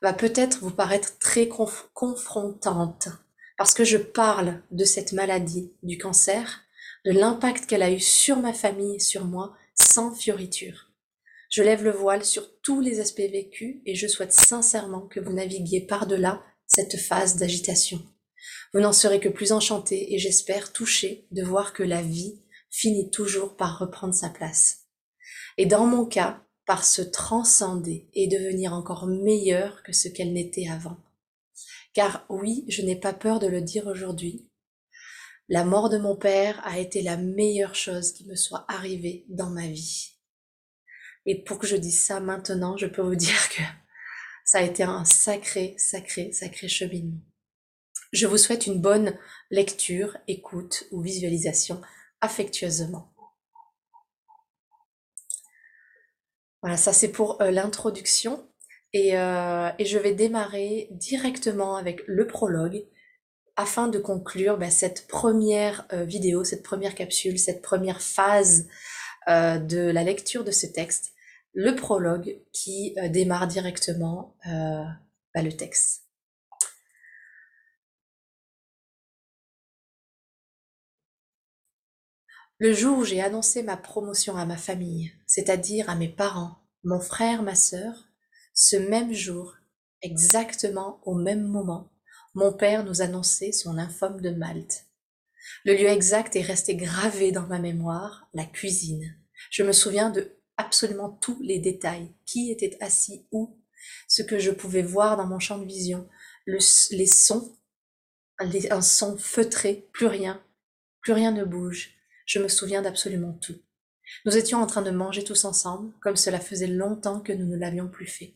va 0.03 0.13
peut-être 0.13 0.61
vous 0.61 0.71
paraître 0.71 1.19
très 1.19 1.49
confrontante, 1.49 3.09
parce 3.57 3.75
que 3.75 3.85
je 3.85 3.97
parle 3.97 4.63
de 4.71 4.85
cette 4.85 5.13
maladie, 5.13 5.73
du 5.83 5.99
cancer, 5.99 6.63
de 7.05 7.13
l'impact 7.13 7.67
qu'elle 7.67 7.83
a 7.83 7.91
eu 7.91 8.01
sur 8.01 8.39
ma 8.39 8.53
famille 8.53 8.97
et 8.97 9.01
sur 9.01 9.25
moi, 9.25 9.57
sans 9.75 10.15
fioriture. 10.15 10.91
Je 11.51 11.63
lève 11.63 11.85
le 11.85 11.93
voile 11.93 12.25
sur 12.25 12.61
tous 12.61 12.81
les 12.81 13.01
aspects 13.01 13.21
vécus 13.21 13.77
et 13.87 13.95
je 13.95 14.09
souhaite 14.09 14.33
sincèrement 14.33 15.03
que 15.03 15.21
vous 15.21 15.33
naviguiez 15.33 15.87
par-delà 15.87 16.43
cette 16.67 16.97
phase 16.97 17.37
d'agitation. 17.37 18.03
Vous 18.75 18.81
n'en 18.81 18.93
serez 18.93 19.21
que 19.21 19.29
plus 19.29 19.53
enchanté 19.53 20.15
et 20.15 20.19
j'espère 20.19 20.73
touché 20.73 21.27
de 21.31 21.43
voir 21.43 21.73
que 21.73 21.83
la 21.83 22.03
vie 22.03 22.43
finit 22.71 23.11
toujours 23.11 23.57
par 23.57 23.79
reprendre 23.79 24.15
sa 24.15 24.29
place. 24.29 24.87
Et 25.57 25.67
dans 25.67 25.87
mon 25.87 26.05
cas, 26.05 26.46
par 26.67 26.85
se 26.85 27.01
transcender 27.01 28.09
et 28.13 28.27
devenir 28.27 28.73
encore 28.73 29.07
meilleure 29.07 29.83
que 29.85 29.93
ce 29.93 30.09
qu'elle 30.09 30.33
n'était 30.33 30.69
avant. 30.69 30.99
Car 31.95 32.27
oui, 32.29 32.65
je 32.69 32.83
n'ai 32.83 32.97
pas 32.97 33.15
peur 33.15 33.39
de 33.39 33.47
le 33.47 33.63
dire 33.63 33.87
aujourd'hui, 33.87 34.51
la 35.49 35.65
mort 35.65 35.89
de 35.89 35.99
mon 35.99 36.17
père 36.17 36.61
a 36.67 36.81
été 36.81 37.03
la 37.03 37.17
meilleure 37.17 37.77
chose 37.77 38.13
qui 38.13 38.27
me 38.27 38.35
soit 38.35 38.65
arrivée 38.69 39.25
dans 39.29 39.49
ma 39.49 39.69
vie. 39.69 40.17
Et 41.25 41.43
pour 41.43 41.59
que 41.59 41.69
je 41.69 41.77
dise 41.77 42.05
ça 42.05 42.19
maintenant, 42.19 42.77
je 42.77 42.87
peux 42.87 43.03
vous 43.03 43.15
dire 43.17 43.49
que 43.51 43.63
ça 44.45 44.59
a 44.59 44.63
été 44.63 44.83
un 44.83 45.05
sacré, 45.05 45.75
sacré, 45.79 46.33
sacré 46.33 46.69
cheminement. 46.69 47.21
Je 48.13 48.27
vous 48.27 48.39
souhaite 48.39 48.67
une 48.67 48.81
bonne 48.81 49.17
lecture, 49.51 50.17
écoute 50.27 50.85
ou 50.91 51.01
visualisation 51.01 51.81
affectueusement. 52.21 53.16
Voilà, 56.67 56.79
ça 56.79 56.93
c'est 56.93 57.13
pour 57.13 57.41
euh, 57.43 57.53
l'introduction. 57.53 58.45
Et, 58.93 59.17
euh, 59.17 59.71
et, 59.79 59.85
je 59.85 59.99
vais 59.99 60.15
démarrer 60.15 60.89
directement 60.91 61.77
avec 61.77 62.03
le 62.09 62.27
prologue 62.27 62.85
afin 63.55 63.87
de 63.87 64.01
conclure 64.01 64.59
bah, 64.59 64.69
cette 64.69 65.07
première 65.07 65.87
euh, 65.93 66.03
vidéo, 66.03 66.43
cette 66.43 66.65
première 66.65 66.97
capsule, 66.97 67.39
cette 67.39 67.63
première 67.63 68.03
phase 68.03 68.67
de 69.29 69.91
la 69.91 70.03
lecture 70.03 70.43
de 70.43 70.51
ce 70.51 70.67
texte, 70.67 71.13
le 71.53 71.77
prologue 71.77 72.37
qui 72.53 72.97
démarre 73.11 73.47
directement 73.47 74.37
bah, 74.45 75.43
le 75.43 75.53
texte. 75.53 76.03
Le 82.59 82.73
jour 82.73 82.99
où 82.99 83.05
j'ai 83.05 83.21
annoncé 83.21 83.63
ma 83.63 83.77
promotion 83.77 84.37
à 84.37 84.47
ma 84.47 84.57
famille, 84.57 85.13
c'est-à-dire 85.37 85.91
à 85.91 85.97
mes 85.97 86.09
parents, 86.09 86.57
mon 86.83 86.99
frère, 86.99 87.43
ma 87.43 87.55
sœur, 87.55 88.09
ce 88.55 88.77
même 88.77 89.13
jour, 89.13 89.55
exactement 90.01 90.99
au 91.05 91.15
même 91.15 91.47
moment, 91.47 91.93
mon 92.33 92.55
père 92.55 92.87
nous 92.87 93.03
annonçait 93.03 93.53
son 93.53 93.75
lymphome 93.75 94.23
de 94.23 94.31
Malte. 94.31 94.87
Le 95.67 95.75
lieu 95.75 95.89
exact 95.89 96.37
est 96.37 96.41
resté 96.41 96.75
gravé 96.75 97.33
dans 97.33 97.47
ma 97.49 97.59
mémoire, 97.59 98.31
la 98.33 98.47
cuisine. 98.47 99.15
Je 99.51 99.63
me 99.63 99.73
souviens 99.73 100.09
de 100.09 100.39
absolument 100.57 101.11
tous 101.11 101.39
les 101.43 101.59
détails, 101.59 102.11
qui 102.25 102.51
était 102.51 102.79
assis 102.81 103.29
où, 103.31 103.61
ce 104.09 104.23
que 104.23 104.39
je 104.39 104.51
pouvais 104.51 104.81
voir 104.81 105.19
dans 105.19 105.27
mon 105.27 105.39
champ 105.39 105.59
de 105.59 105.67
vision, 105.67 106.09
les 106.47 107.07
sons, 107.07 107.55
un 108.39 108.81
son 108.81 109.19
feutré, 109.19 109.87
plus 109.93 110.07
rien, 110.07 110.43
plus 111.03 111.13
rien 111.13 111.31
ne 111.31 111.45
bouge, 111.45 111.91
je 112.25 112.39
me 112.39 112.49
souviens 112.49 112.81
d'absolument 112.81 113.35
tout. 113.35 113.61
Nous 114.25 114.37
étions 114.37 114.61
en 114.61 114.67
train 114.67 114.83
de 114.83 114.91
manger 114.91 115.25
tous 115.25 115.45
ensemble, 115.45 115.93
comme 116.01 116.17
cela 116.17 116.41
faisait 116.41 116.67
longtemps 116.67 117.21
que 117.21 117.33
nous 117.33 117.47
ne 117.47 117.57
l'avions 117.57 117.89
plus 117.89 118.07
fait. 118.07 118.35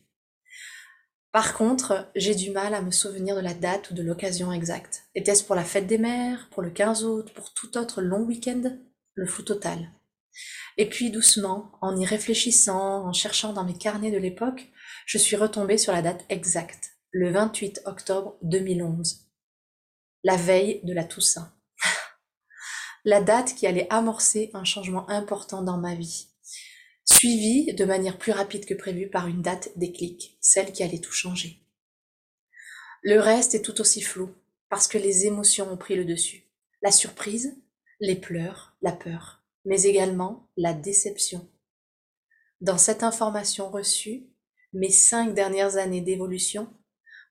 Par 1.31 1.53
contre, 1.53 2.11
j'ai 2.15 2.35
du 2.35 2.51
mal 2.51 2.73
à 2.73 2.81
me 2.81 2.91
souvenir 2.91 3.35
de 3.37 3.41
la 3.41 3.53
date 3.53 3.89
ou 3.89 3.93
de 3.93 4.03
l'occasion 4.03 4.51
exacte. 4.51 5.05
Était-ce 5.15 5.45
pour 5.45 5.55
la 5.55 5.63
fête 5.63 5.87
des 5.87 5.97
mères, 5.97 6.49
pour 6.51 6.61
le 6.61 6.71
15 6.71 7.05
août, 7.05 7.31
pour 7.33 7.53
tout 7.53 7.77
autre 7.77 8.01
long 8.01 8.23
week-end? 8.23 8.77
Le 9.13 9.25
flou 9.25 9.43
total. 9.43 9.91
Et 10.77 10.89
puis 10.89 11.09
doucement, 11.09 11.71
en 11.81 11.95
y 11.95 12.05
réfléchissant, 12.05 13.05
en 13.05 13.13
cherchant 13.13 13.53
dans 13.53 13.63
mes 13.63 13.77
carnets 13.77 14.11
de 14.11 14.17
l'époque, 14.17 14.71
je 15.05 15.17
suis 15.17 15.35
retombée 15.35 15.77
sur 15.77 15.93
la 15.93 16.01
date 16.01 16.25
exacte, 16.29 16.91
le 17.11 17.31
28 17.31 17.81
octobre 17.85 18.37
2011, 18.41 19.27
la 20.23 20.37
veille 20.37 20.81
de 20.83 20.93
la 20.93 21.03
Toussaint 21.03 21.53
la 23.03 23.21
date 23.21 23.55
qui 23.55 23.67
allait 23.67 23.87
amorcer 23.89 24.51
un 24.53 24.63
changement 24.63 25.09
important 25.09 25.61
dans 25.61 25.77
ma 25.77 25.95
vie, 25.95 26.27
suivie 27.05 27.73
de 27.73 27.85
manière 27.85 28.17
plus 28.17 28.31
rapide 28.31 28.65
que 28.65 28.73
prévu 28.73 29.09
par 29.09 29.27
une 29.27 29.41
date 29.41 29.69
déclic, 29.75 30.37
celle 30.41 30.71
qui 30.71 30.83
allait 30.83 30.99
tout 30.99 31.11
changer. 31.11 31.59
Le 33.03 33.19
reste 33.19 33.55
est 33.55 33.63
tout 33.63 33.81
aussi 33.81 34.01
flou, 34.01 34.29
parce 34.69 34.87
que 34.87 34.97
les 34.97 35.25
émotions 35.25 35.71
ont 35.71 35.77
pris 35.77 35.95
le 35.95 36.05
dessus. 36.05 36.43
La 36.83 36.91
surprise, 36.91 37.55
les 37.99 38.15
pleurs, 38.15 38.75
la 38.81 38.91
peur, 38.91 39.43
mais 39.65 39.83
également 39.83 40.49
la 40.55 40.73
déception. 40.73 41.49
Dans 42.61 42.77
cette 42.77 43.03
information 43.03 43.69
reçue, 43.69 44.27
mes 44.73 44.91
cinq 44.91 45.33
dernières 45.33 45.77
années 45.77 46.01
d'évolution, 46.01 46.71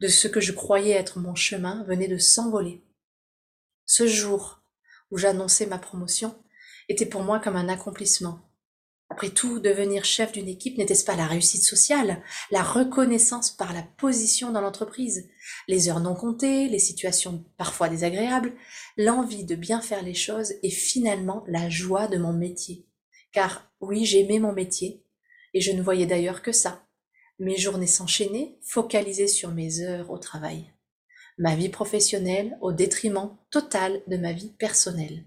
de 0.01 0.09
ce 0.09 0.29
que 0.29 0.41
je 0.41 0.53
croyais 0.53 0.95
être 0.95 1.19
mon 1.19 1.35
chemin, 1.35 1.85
venaient 1.85 2.09
de 2.09 2.19
s'envoler. 2.19 2.83
Ce 3.87 4.07
jour 4.07 4.60
où 5.11 5.19
j'annonçais 5.19 5.67
ma 5.67 5.79
promotion 5.79 6.35
était 6.89 7.07
pour 7.07 7.23
moi 7.23 7.39
comme 7.41 7.57
un 7.57 7.69
accomplissement. 7.69 8.41
Après 9.11 9.31
tout, 9.31 9.59
devenir 9.59 10.05
chef 10.05 10.31
d'une 10.31 10.49
équipe 10.49 10.79
n'était-ce 10.79 11.05
pas 11.05 11.17
la 11.17 11.27
réussite 11.27 11.65
sociale, 11.65 12.23
la 12.53 12.63
reconnaissance 12.63 13.51
par 13.51 13.73
la 13.73 13.83
position 13.83 14.53
dans 14.53 14.61
l'entreprise, 14.61 15.29
les 15.67 15.89
heures 15.89 15.99
non 15.99 16.15
comptées, 16.15 16.69
les 16.69 16.79
situations 16.79 17.45
parfois 17.57 17.89
désagréables, 17.89 18.55
l'envie 18.97 19.45
de 19.45 19.57
bien 19.57 19.81
faire 19.81 20.03
les 20.03 20.15
choses 20.15 20.55
et 20.63 20.71
finalement 20.71 21.45
la 21.49 21.69
joie 21.69 22.07
de 22.07 22.19
mon 22.19 22.33
métier. 22.33 22.87
Car 23.33 23.69
oui, 23.81 24.05
j'aimais 24.05 24.39
mon 24.39 24.53
métier 24.53 25.05
et 25.55 25.61
je 25.61 25.73
ne 25.73 25.83
voyais 25.83 26.07
d'ailleurs 26.07 26.43
que 26.43 26.53
ça. 26.53 26.87
Mes 27.41 27.57
journées 27.57 27.89
s'enchaînaient, 27.89 28.59
focalisées 28.63 29.29
sur 29.29 29.51
mes 29.51 29.81
heures 29.81 30.11
au 30.11 30.19
travail 30.19 30.73
ma 31.41 31.57
vie 31.57 31.71
professionnelle 31.71 32.59
au 32.61 32.71
détriment 32.71 33.35
total 33.51 34.03
de 34.07 34.19
ma 34.19 34.33
vie 34.33 34.51
personnelle. 34.59 35.25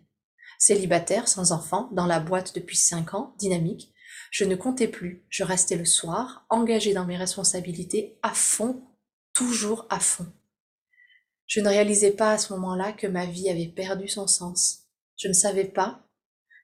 Célibataire, 0.59 1.27
sans 1.27 1.51
enfant, 1.51 1.89
dans 1.91 2.05
la 2.05 2.19
boîte 2.19 2.53
depuis 2.53 2.77
cinq 2.77 3.15
ans, 3.15 3.33
dynamique, 3.39 3.91
je 4.29 4.45
ne 4.45 4.55
comptais 4.55 4.87
plus, 4.87 5.25
je 5.29 5.43
restais 5.43 5.75
le 5.75 5.85
soir, 5.85 6.45
engagée 6.49 6.93
dans 6.93 7.05
mes 7.05 7.17
responsabilités, 7.17 8.19
à 8.21 8.29
fond, 8.35 8.83
toujours 9.33 9.87
à 9.89 9.99
fond. 9.99 10.27
Je 11.47 11.61
ne 11.61 11.69
réalisais 11.69 12.11
pas 12.11 12.33
à 12.33 12.37
ce 12.37 12.53
moment-là 12.53 12.93
que 12.93 13.07
ma 13.07 13.25
vie 13.25 13.49
avait 13.49 13.67
perdu 13.67 14.07
son 14.07 14.27
sens. 14.27 14.83
Je 15.17 15.27
ne 15.27 15.33
savais 15.33 15.65
pas 15.65 16.07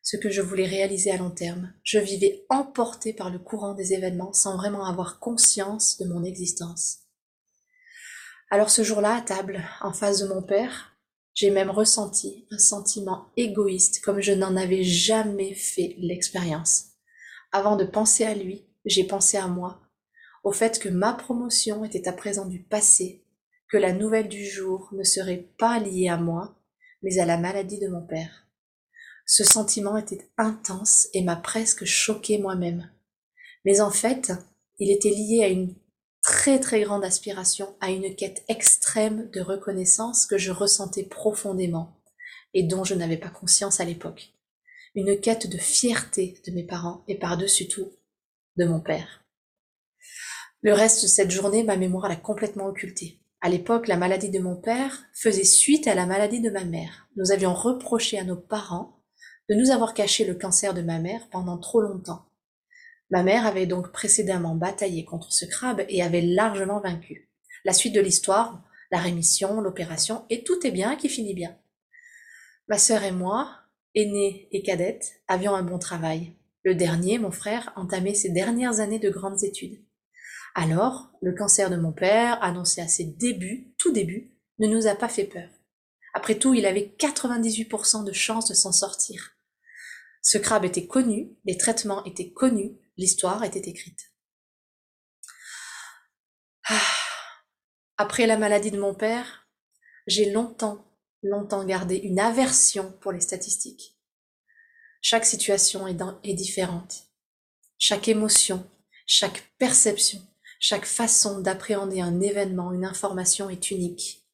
ce 0.03 0.15
que 0.15 0.29
je 0.29 0.41
voulais 0.41 0.67
réaliser 0.67 1.09
à 1.09 1.17
long 1.17 1.31
terme. 1.31 1.73
Je 1.83 1.97
vivais 1.97 2.45
emportée 2.49 3.13
par 3.13 3.31
le 3.31 3.39
courant 3.39 3.73
des 3.73 3.93
événements 3.93 4.31
sans 4.31 4.57
vraiment 4.57 4.85
avoir 4.85 5.19
conscience 5.19 5.97
de 5.97 6.05
mon 6.05 6.23
existence. 6.23 7.08
Alors 8.51 8.71
ce 8.71 8.83
jour-là, 8.83 9.15
à 9.15 9.21
table, 9.21 9.63
en 9.81 9.93
face 9.93 10.21
de 10.21 10.27
mon 10.27 10.41
père, 10.41 10.97
j'ai 11.35 11.51
même 11.51 11.69
ressenti 11.69 12.47
un 12.49 12.57
sentiment 12.57 13.27
égoïste 13.37 14.01
comme 14.01 14.21
je 14.21 14.31
n'en 14.31 14.55
avais 14.55 14.83
jamais 14.83 15.53
fait 15.53 15.95
l'expérience. 15.99 16.87
Avant 17.51 17.75
de 17.75 17.85
penser 17.85 18.25
à 18.25 18.33
lui, 18.33 18.65
j'ai 18.85 19.03
pensé 19.03 19.37
à 19.37 19.47
moi, 19.47 19.79
au 20.43 20.51
fait 20.51 20.79
que 20.79 20.89
ma 20.89 21.13
promotion 21.13 21.85
était 21.85 22.07
à 22.07 22.13
présent 22.13 22.45
du 22.45 22.63
passé, 22.63 23.23
que 23.69 23.77
la 23.77 23.93
nouvelle 23.93 24.29
du 24.29 24.45
jour 24.45 24.89
ne 24.93 25.03
serait 25.03 25.47
pas 25.59 25.79
liée 25.79 26.09
à 26.09 26.17
moi, 26.17 26.55
mais 27.03 27.19
à 27.19 27.25
la 27.25 27.37
maladie 27.37 27.79
de 27.79 27.87
mon 27.87 28.01
père. 28.01 28.47
Ce 29.27 29.43
sentiment 29.43 29.95
était 29.95 30.27
intense 30.37 31.07
et 31.13 31.23
m'a 31.23 31.35
presque 31.35 31.85
choqué 31.85 32.39
moi-même. 32.39 32.89
Mais 33.63 33.79
en 33.79 33.91
fait, 33.91 34.31
il 34.79 34.89
était 34.89 35.11
lié 35.11 35.43
à 35.43 35.49
une 35.49 35.75
très 36.29 36.59
très 36.59 36.81
grande 36.81 37.03
aspiration 37.03 37.75
à 37.81 37.89
une 37.89 38.15
quête 38.15 38.43
extrême 38.49 39.31
de 39.31 39.41
reconnaissance 39.41 40.27
que 40.27 40.37
je 40.37 40.51
ressentais 40.51 41.01
profondément 41.01 41.99
et 42.53 42.61
dont 42.61 42.83
je 42.83 42.93
n'avais 42.93 43.17
pas 43.17 43.31
conscience 43.31 43.79
à 43.79 43.83
l'époque. 43.83 44.29
Une 44.93 45.19
quête 45.19 45.49
de 45.49 45.57
fierté 45.57 46.39
de 46.45 46.51
mes 46.51 46.63
parents 46.63 47.03
et 47.07 47.17
par-dessus 47.17 47.67
tout 47.67 47.89
de 48.57 48.65
mon 48.65 48.79
père. 48.79 49.25
Le 50.61 50.71
reste 50.71 51.01
de 51.01 51.07
cette 51.07 51.31
journée, 51.31 51.63
ma 51.63 51.77
mémoire 51.77 52.07
l'a 52.07 52.15
complètement 52.15 52.67
occultée. 52.67 53.19
À 53.41 53.49
l'époque, 53.49 53.87
la 53.87 53.97
maladie 53.97 54.29
de 54.29 54.39
mon 54.39 54.55
père 54.55 55.05
faisait 55.15 55.43
suite 55.43 55.87
à 55.87 55.95
la 55.95 56.05
maladie 56.05 56.41
de 56.41 56.51
ma 56.51 56.63
mère. 56.63 57.07
Nous 57.15 57.31
avions 57.31 57.55
reproché 57.55 58.19
à 58.19 58.23
nos 58.23 58.37
parents 58.37 59.01
de 59.49 59.55
nous 59.55 59.71
avoir 59.71 59.95
caché 59.95 60.25
le 60.25 60.35
cancer 60.35 60.75
de 60.75 60.83
ma 60.83 60.99
mère 60.99 61.27
pendant 61.31 61.57
trop 61.57 61.81
longtemps. 61.81 62.28
Ma 63.09 63.23
mère 63.23 63.45
avait 63.45 63.65
donc 63.65 63.91
précédemment 63.91 64.55
bataillé 64.55 65.03
contre 65.03 65.33
ce 65.33 65.45
crabe 65.45 65.83
et 65.89 66.03
avait 66.03 66.21
largement 66.21 66.79
vaincu. 66.79 67.29
La 67.65 67.73
suite 67.73 67.95
de 67.95 68.01
l'histoire, 68.01 68.63
la 68.91 68.99
rémission, 68.99 69.61
l'opération, 69.61 70.25
et 70.29 70.43
tout 70.43 70.65
est 70.65 70.71
bien 70.71 70.95
qui 70.95 71.09
finit 71.09 71.33
bien. 71.33 71.57
Ma 72.67 72.77
sœur 72.77 73.03
et 73.03 73.11
moi, 73.11 73.49
aînée 73.95 74.47
et 74.51 74.61
cadette, 74.61 75.21
avions 75.27 75.55
un 75.55 75.63
bon 75.63 75.79
travail. 75.79 76.35
Le 76.63 76.75
dernier, 76.75 77.17
mon 77.17 77.31
frère, 77.31 77.73
entamait 77.75 78.13
ses 78.13 78.29
dernières 78.29 78.79
années 78.79 78.99
de 78.99 79.09
grandes 79.09 79.43
études. 79.43 79.83
Alors, 80.55 81.11
le 81.21 81.33
cancer 81.33 81.69
de 81.69 81.77
mon 81.77 81.91
père, 81.91 82.43
annoncé 82.43 82.81
à 82.81 82.87
ses 82.87 83.05
débuts, 83.05 83.73
tout 83.77 83.91
début, 83.91 84.33
ne 84.59 84.67
nous 84.67 84.87
a 84.87 84.95
pas 84.95 85.09
fait 85.09 85.23
peur. 85.23 85.49
Après 86.13 86.35
tout, 86.35 86.53
il 86.53 86.65
avait 86.65 86.93
98% 86.99 88.03
de 88.03 88.11
chances 88.11 88.49
de 88.49 88.53
s'en 88.53 88.71
sortir. 88.71 89.31
Ce 90.21 90.37
crabe 90.37 90.65
était 90.65 90.85
connu, 90.85 91.31
les 91.45 91.57
traitements 91.57 92.03
étaient 92.05 92.31
connus, 92.31 92.73
l'histoire 92.99 93.43
était 93.43 93.67
écrite. 93.67 94.13
Ah. 96.67 96.79
Après 97.97 98.27
la 98.27 98.37
maladie 98.37 98.71
de 98.71 98.79
mon 98.79 98.93
père, 98.93 99.47
j'ai 100.05 100.31
longtemps, 100.31 100.85
longtemps 101.23 101.65
gardé 101.65 101.95
une 101.95 102.19
aversion 102.19 102.91
pour 103.01 103.11
les 103.11 103.21
statistiques. 103.21 103.97
Chaque 105.01 105.25
situation 105.25 105.87
est, 105.87 105.99
est 106.23 106.33
différente. 106.35 107.07
Chaque 107.79 108.07
émotion, 108.07 108.69
chaque 109.07 109.51
perception 109.57 110.21
chaque 110.59 110.85
façon 110.85 111.39
d'appréhender 111.39 112.01
un 112.01 112.19
événement, 112.19 112.73
une 112.73 112.83
information 112.83 113.49
est 113.49 113.71
unique. 113.71 114.25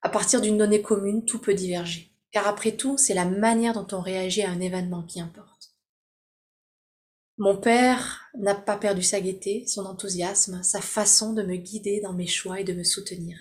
À 0.00 0.08
partir 0.08 0.40
d'une 0.40 0.56
donnée 0.56 0.82
commune, 0.82 1.24
tout 1.24 1.40
peut 1.40 1.54
diverger. 1.54 2.12
Car 2.30 2.46
après 2.46 2.72
tout, 2.72 2.96
c'est 2.96 3.14
la 3.14 3.24
manière 3.24 3.74
dont 3.74 3.86
on 3.92 4.00
réagit 4.00 4.42
à 4.42 4.50
un 4.50 4.60
événement 4.60 5.02
qui 5.02 5.20
importe. 5.20 5.51
Mon 7.38 7.56
père 7.56 8.30
n'a 8.38 8.54
pas 8.54 8.76
perdu 8.76 9.02
sa 9.02 9.20
gaieté, 9.20 9.64
son 9.66 9.86
enthousiasme, 9.86 10.62
sa 10.62 10.80
façon 10.80 11.32
de 11.32 11.42
me 11.42 11.56
guider 11.56 12.00
dans 12.00 12.12
mes 12.12 12.26
choix 12.26 12.60
et 12.60 12.64
de 12.64 12.74
me 12.74 12.84
soutenir. 12.84 13.38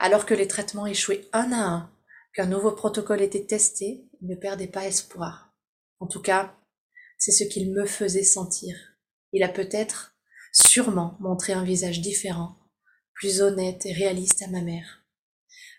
Alors 0.00 0.26
que 0.26 0.34
les 0.34 0.48
traitements 0.48 0.86
échouaient 0.86 1.28
un 1.32 1.52
à 1.52 1.64
un, 1.64 1.92
qu'un 2.34 2.46
nouveau 2.46 2.72
protocole 2.72 3.22
était 3.22 3.44
testé, 3.44 4.04
il 4.20 4.28
ne 4.28 4.34
perdait 4.34 4.66
pas 4.66 4.86
espoir. 4.86 5.54
En 6.00 6.06
tout 6.06 6.20
cas, 6.20 6.56
c'est 7.18 7.32
ce 7.32 7.44
qu'il 7.44 7.72
me 7.72 7.86
faisait 7.86 8.24
sentir. 8.24 8.76
Il 9.32 9.44
a 9.44 9.48
peut-être 9.48 10.16
sûrement 10.52 11.16
montrer 11.20 11.52
un 11.52 11.64
visage 11.64 12.00
différent, 12.00 12.56
plus 13.14 13.42
honnête 13.42 13.86
et 13.86 13.92
réaliste 13.92 14.42
à 14.42 14.48
ma 14.48 14.62
mère. 14.62 15.04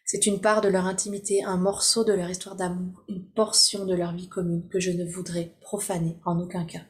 C'est 0.06 0.26
une 0.26 0.42
part 0.42 0.62
de 0.62 0.70
leur 0.70 0.86
intimité, 0.86 1.44
un 1.44 1.58
morceau 1.58 2.04
de 2.04 2.14
leur 2.14 2.30
histoire 2.30 2.56
d'amour, 2.56 3.04
une 3.10 3.30
portion 3.32 3.86
de 3.86 3.94
leur 3.94 4.16
vie 4.16 4.30
commune 4.30 4.68
que 4.70 4.80
je 4.80 4.92
ne 4.92 5.06
voudrais 5.06 5.56
profaner 5.62 6.18
en 6.26 6.40
aucun 6.40 6.66
cas. 6.66 6.82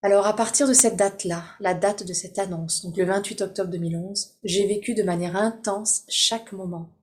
Alors 0.00 0.28
à 0.28 0.36
partir 0.36 0.68
de 0.68 0.74
cette 0.74 0.94
date-là, 0.94 1.42
la 1.58 1.74
date 1.74 2.06
de 2.06 2.12
cette 2.12 2.38
annonce, 2.38 2.84
donc 2.84 2.96
le 2.96 3.04
28 3.04 3.42
octobre 3.42 3.70
2011, 3.70 4.36
j'ai 4.44 4.64
vécu 4.68 4.94
de 4.94 5.02
manière 5.02 5.34
intense 5.34 6.04
chaque 6.08 6.52
moment. 6.52 6.96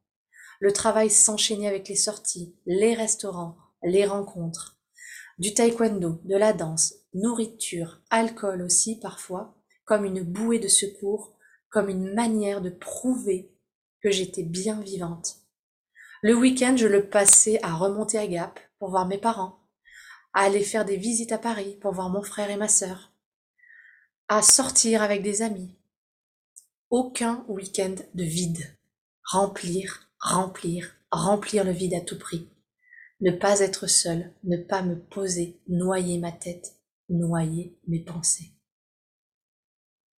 Le 0.61 0.71
travail 0.71 1.09
s'enchaînait 1.09 1.67
avec 1.67 1.89
les 1.89 1.97
sorties, 1.97 2.55
les 2.65 2.93
restaurants, 2.93 3.57
les 3.83 4.05
rencontres, 4.05 4.77
du 5.39 5.53
taekwondo, 5.53 6.21
de 6.23 6.37
la 6.37 6.53
danse, 6.53 6.93
nourriture, 7.13 7.99
alcool 8.09 8.61
aussi 8.61 8.97
parfois, 8.97 9.57
comme 9.83 10.05
une 10.05 10.23
bouée 10.23 10.59
de 10.59 10.69
secours, 10.69 11.35
comme 11.69 11.89
une 11.89 12.13
manière 12.13 12.61
de 12.61 12.69
prouver 12.69 13.51
que 14.01 14.09
j'étais 14.09 14.43
bien 14.43 14.79
vivante. 14.79 15.35
Le 16.21 16.33
week-end, 16.33 16.75
je 16.77 16.87
le 16.87 17.09
passais 17.09 17.59
à 17.61 17.75
remonter 17.75 18.17
à 18.17 18.25
Gap 18.25 18.57
pour 18.79 18.89
voir 18.89 19.05
mes 19.05 19.17
parents, 19.17 19.59
à 20.35 20.41
aller 20.41 20.63
faire 20.63 20.85
des 20.85 20.97
visites 20.97 21.31
à 21.31 21.37
Paris 21.37 21.77
pour 21.81 21.93
voir 21.93 22.09
mon 22.09 22.21
frère 22.21 22.51
et 22.51 22.57
ma 22.57 22.67
sœur, 22.67 23.13
à 24.27 24.41
sortir 24.41 25.01
avec 25.01 25.23
des 25.23 25.41
amis. 25.41 25.73
Aucun 26.89 27.45
week-end 27.47 27.95
de 28.13 28.23
vide. 28.23 28.77
Remplir, 29.23 30.09
remplir, 30.19 30.93
remplir 31.09 31.63
le 31.63 31.71
vide 31.71 31.95
à 31.95 32.01
tout 32.01 32.19
prix. 32.19 32.49
Ne 33.21 33.31
pas 33.31 33.61
être 33.61 33.87
seul, 33.87 34.33
ne 34.43 34.57
pas 34.57 34.81
me 34.81 34.99
poser, 34.99 35.57
noyer 35.69 36.19
ma 36.19 36.33
têtre, 36.33 36.71
noyer 37.09 37.79
mes 37.87 38.03
pensées. 38.03 38.54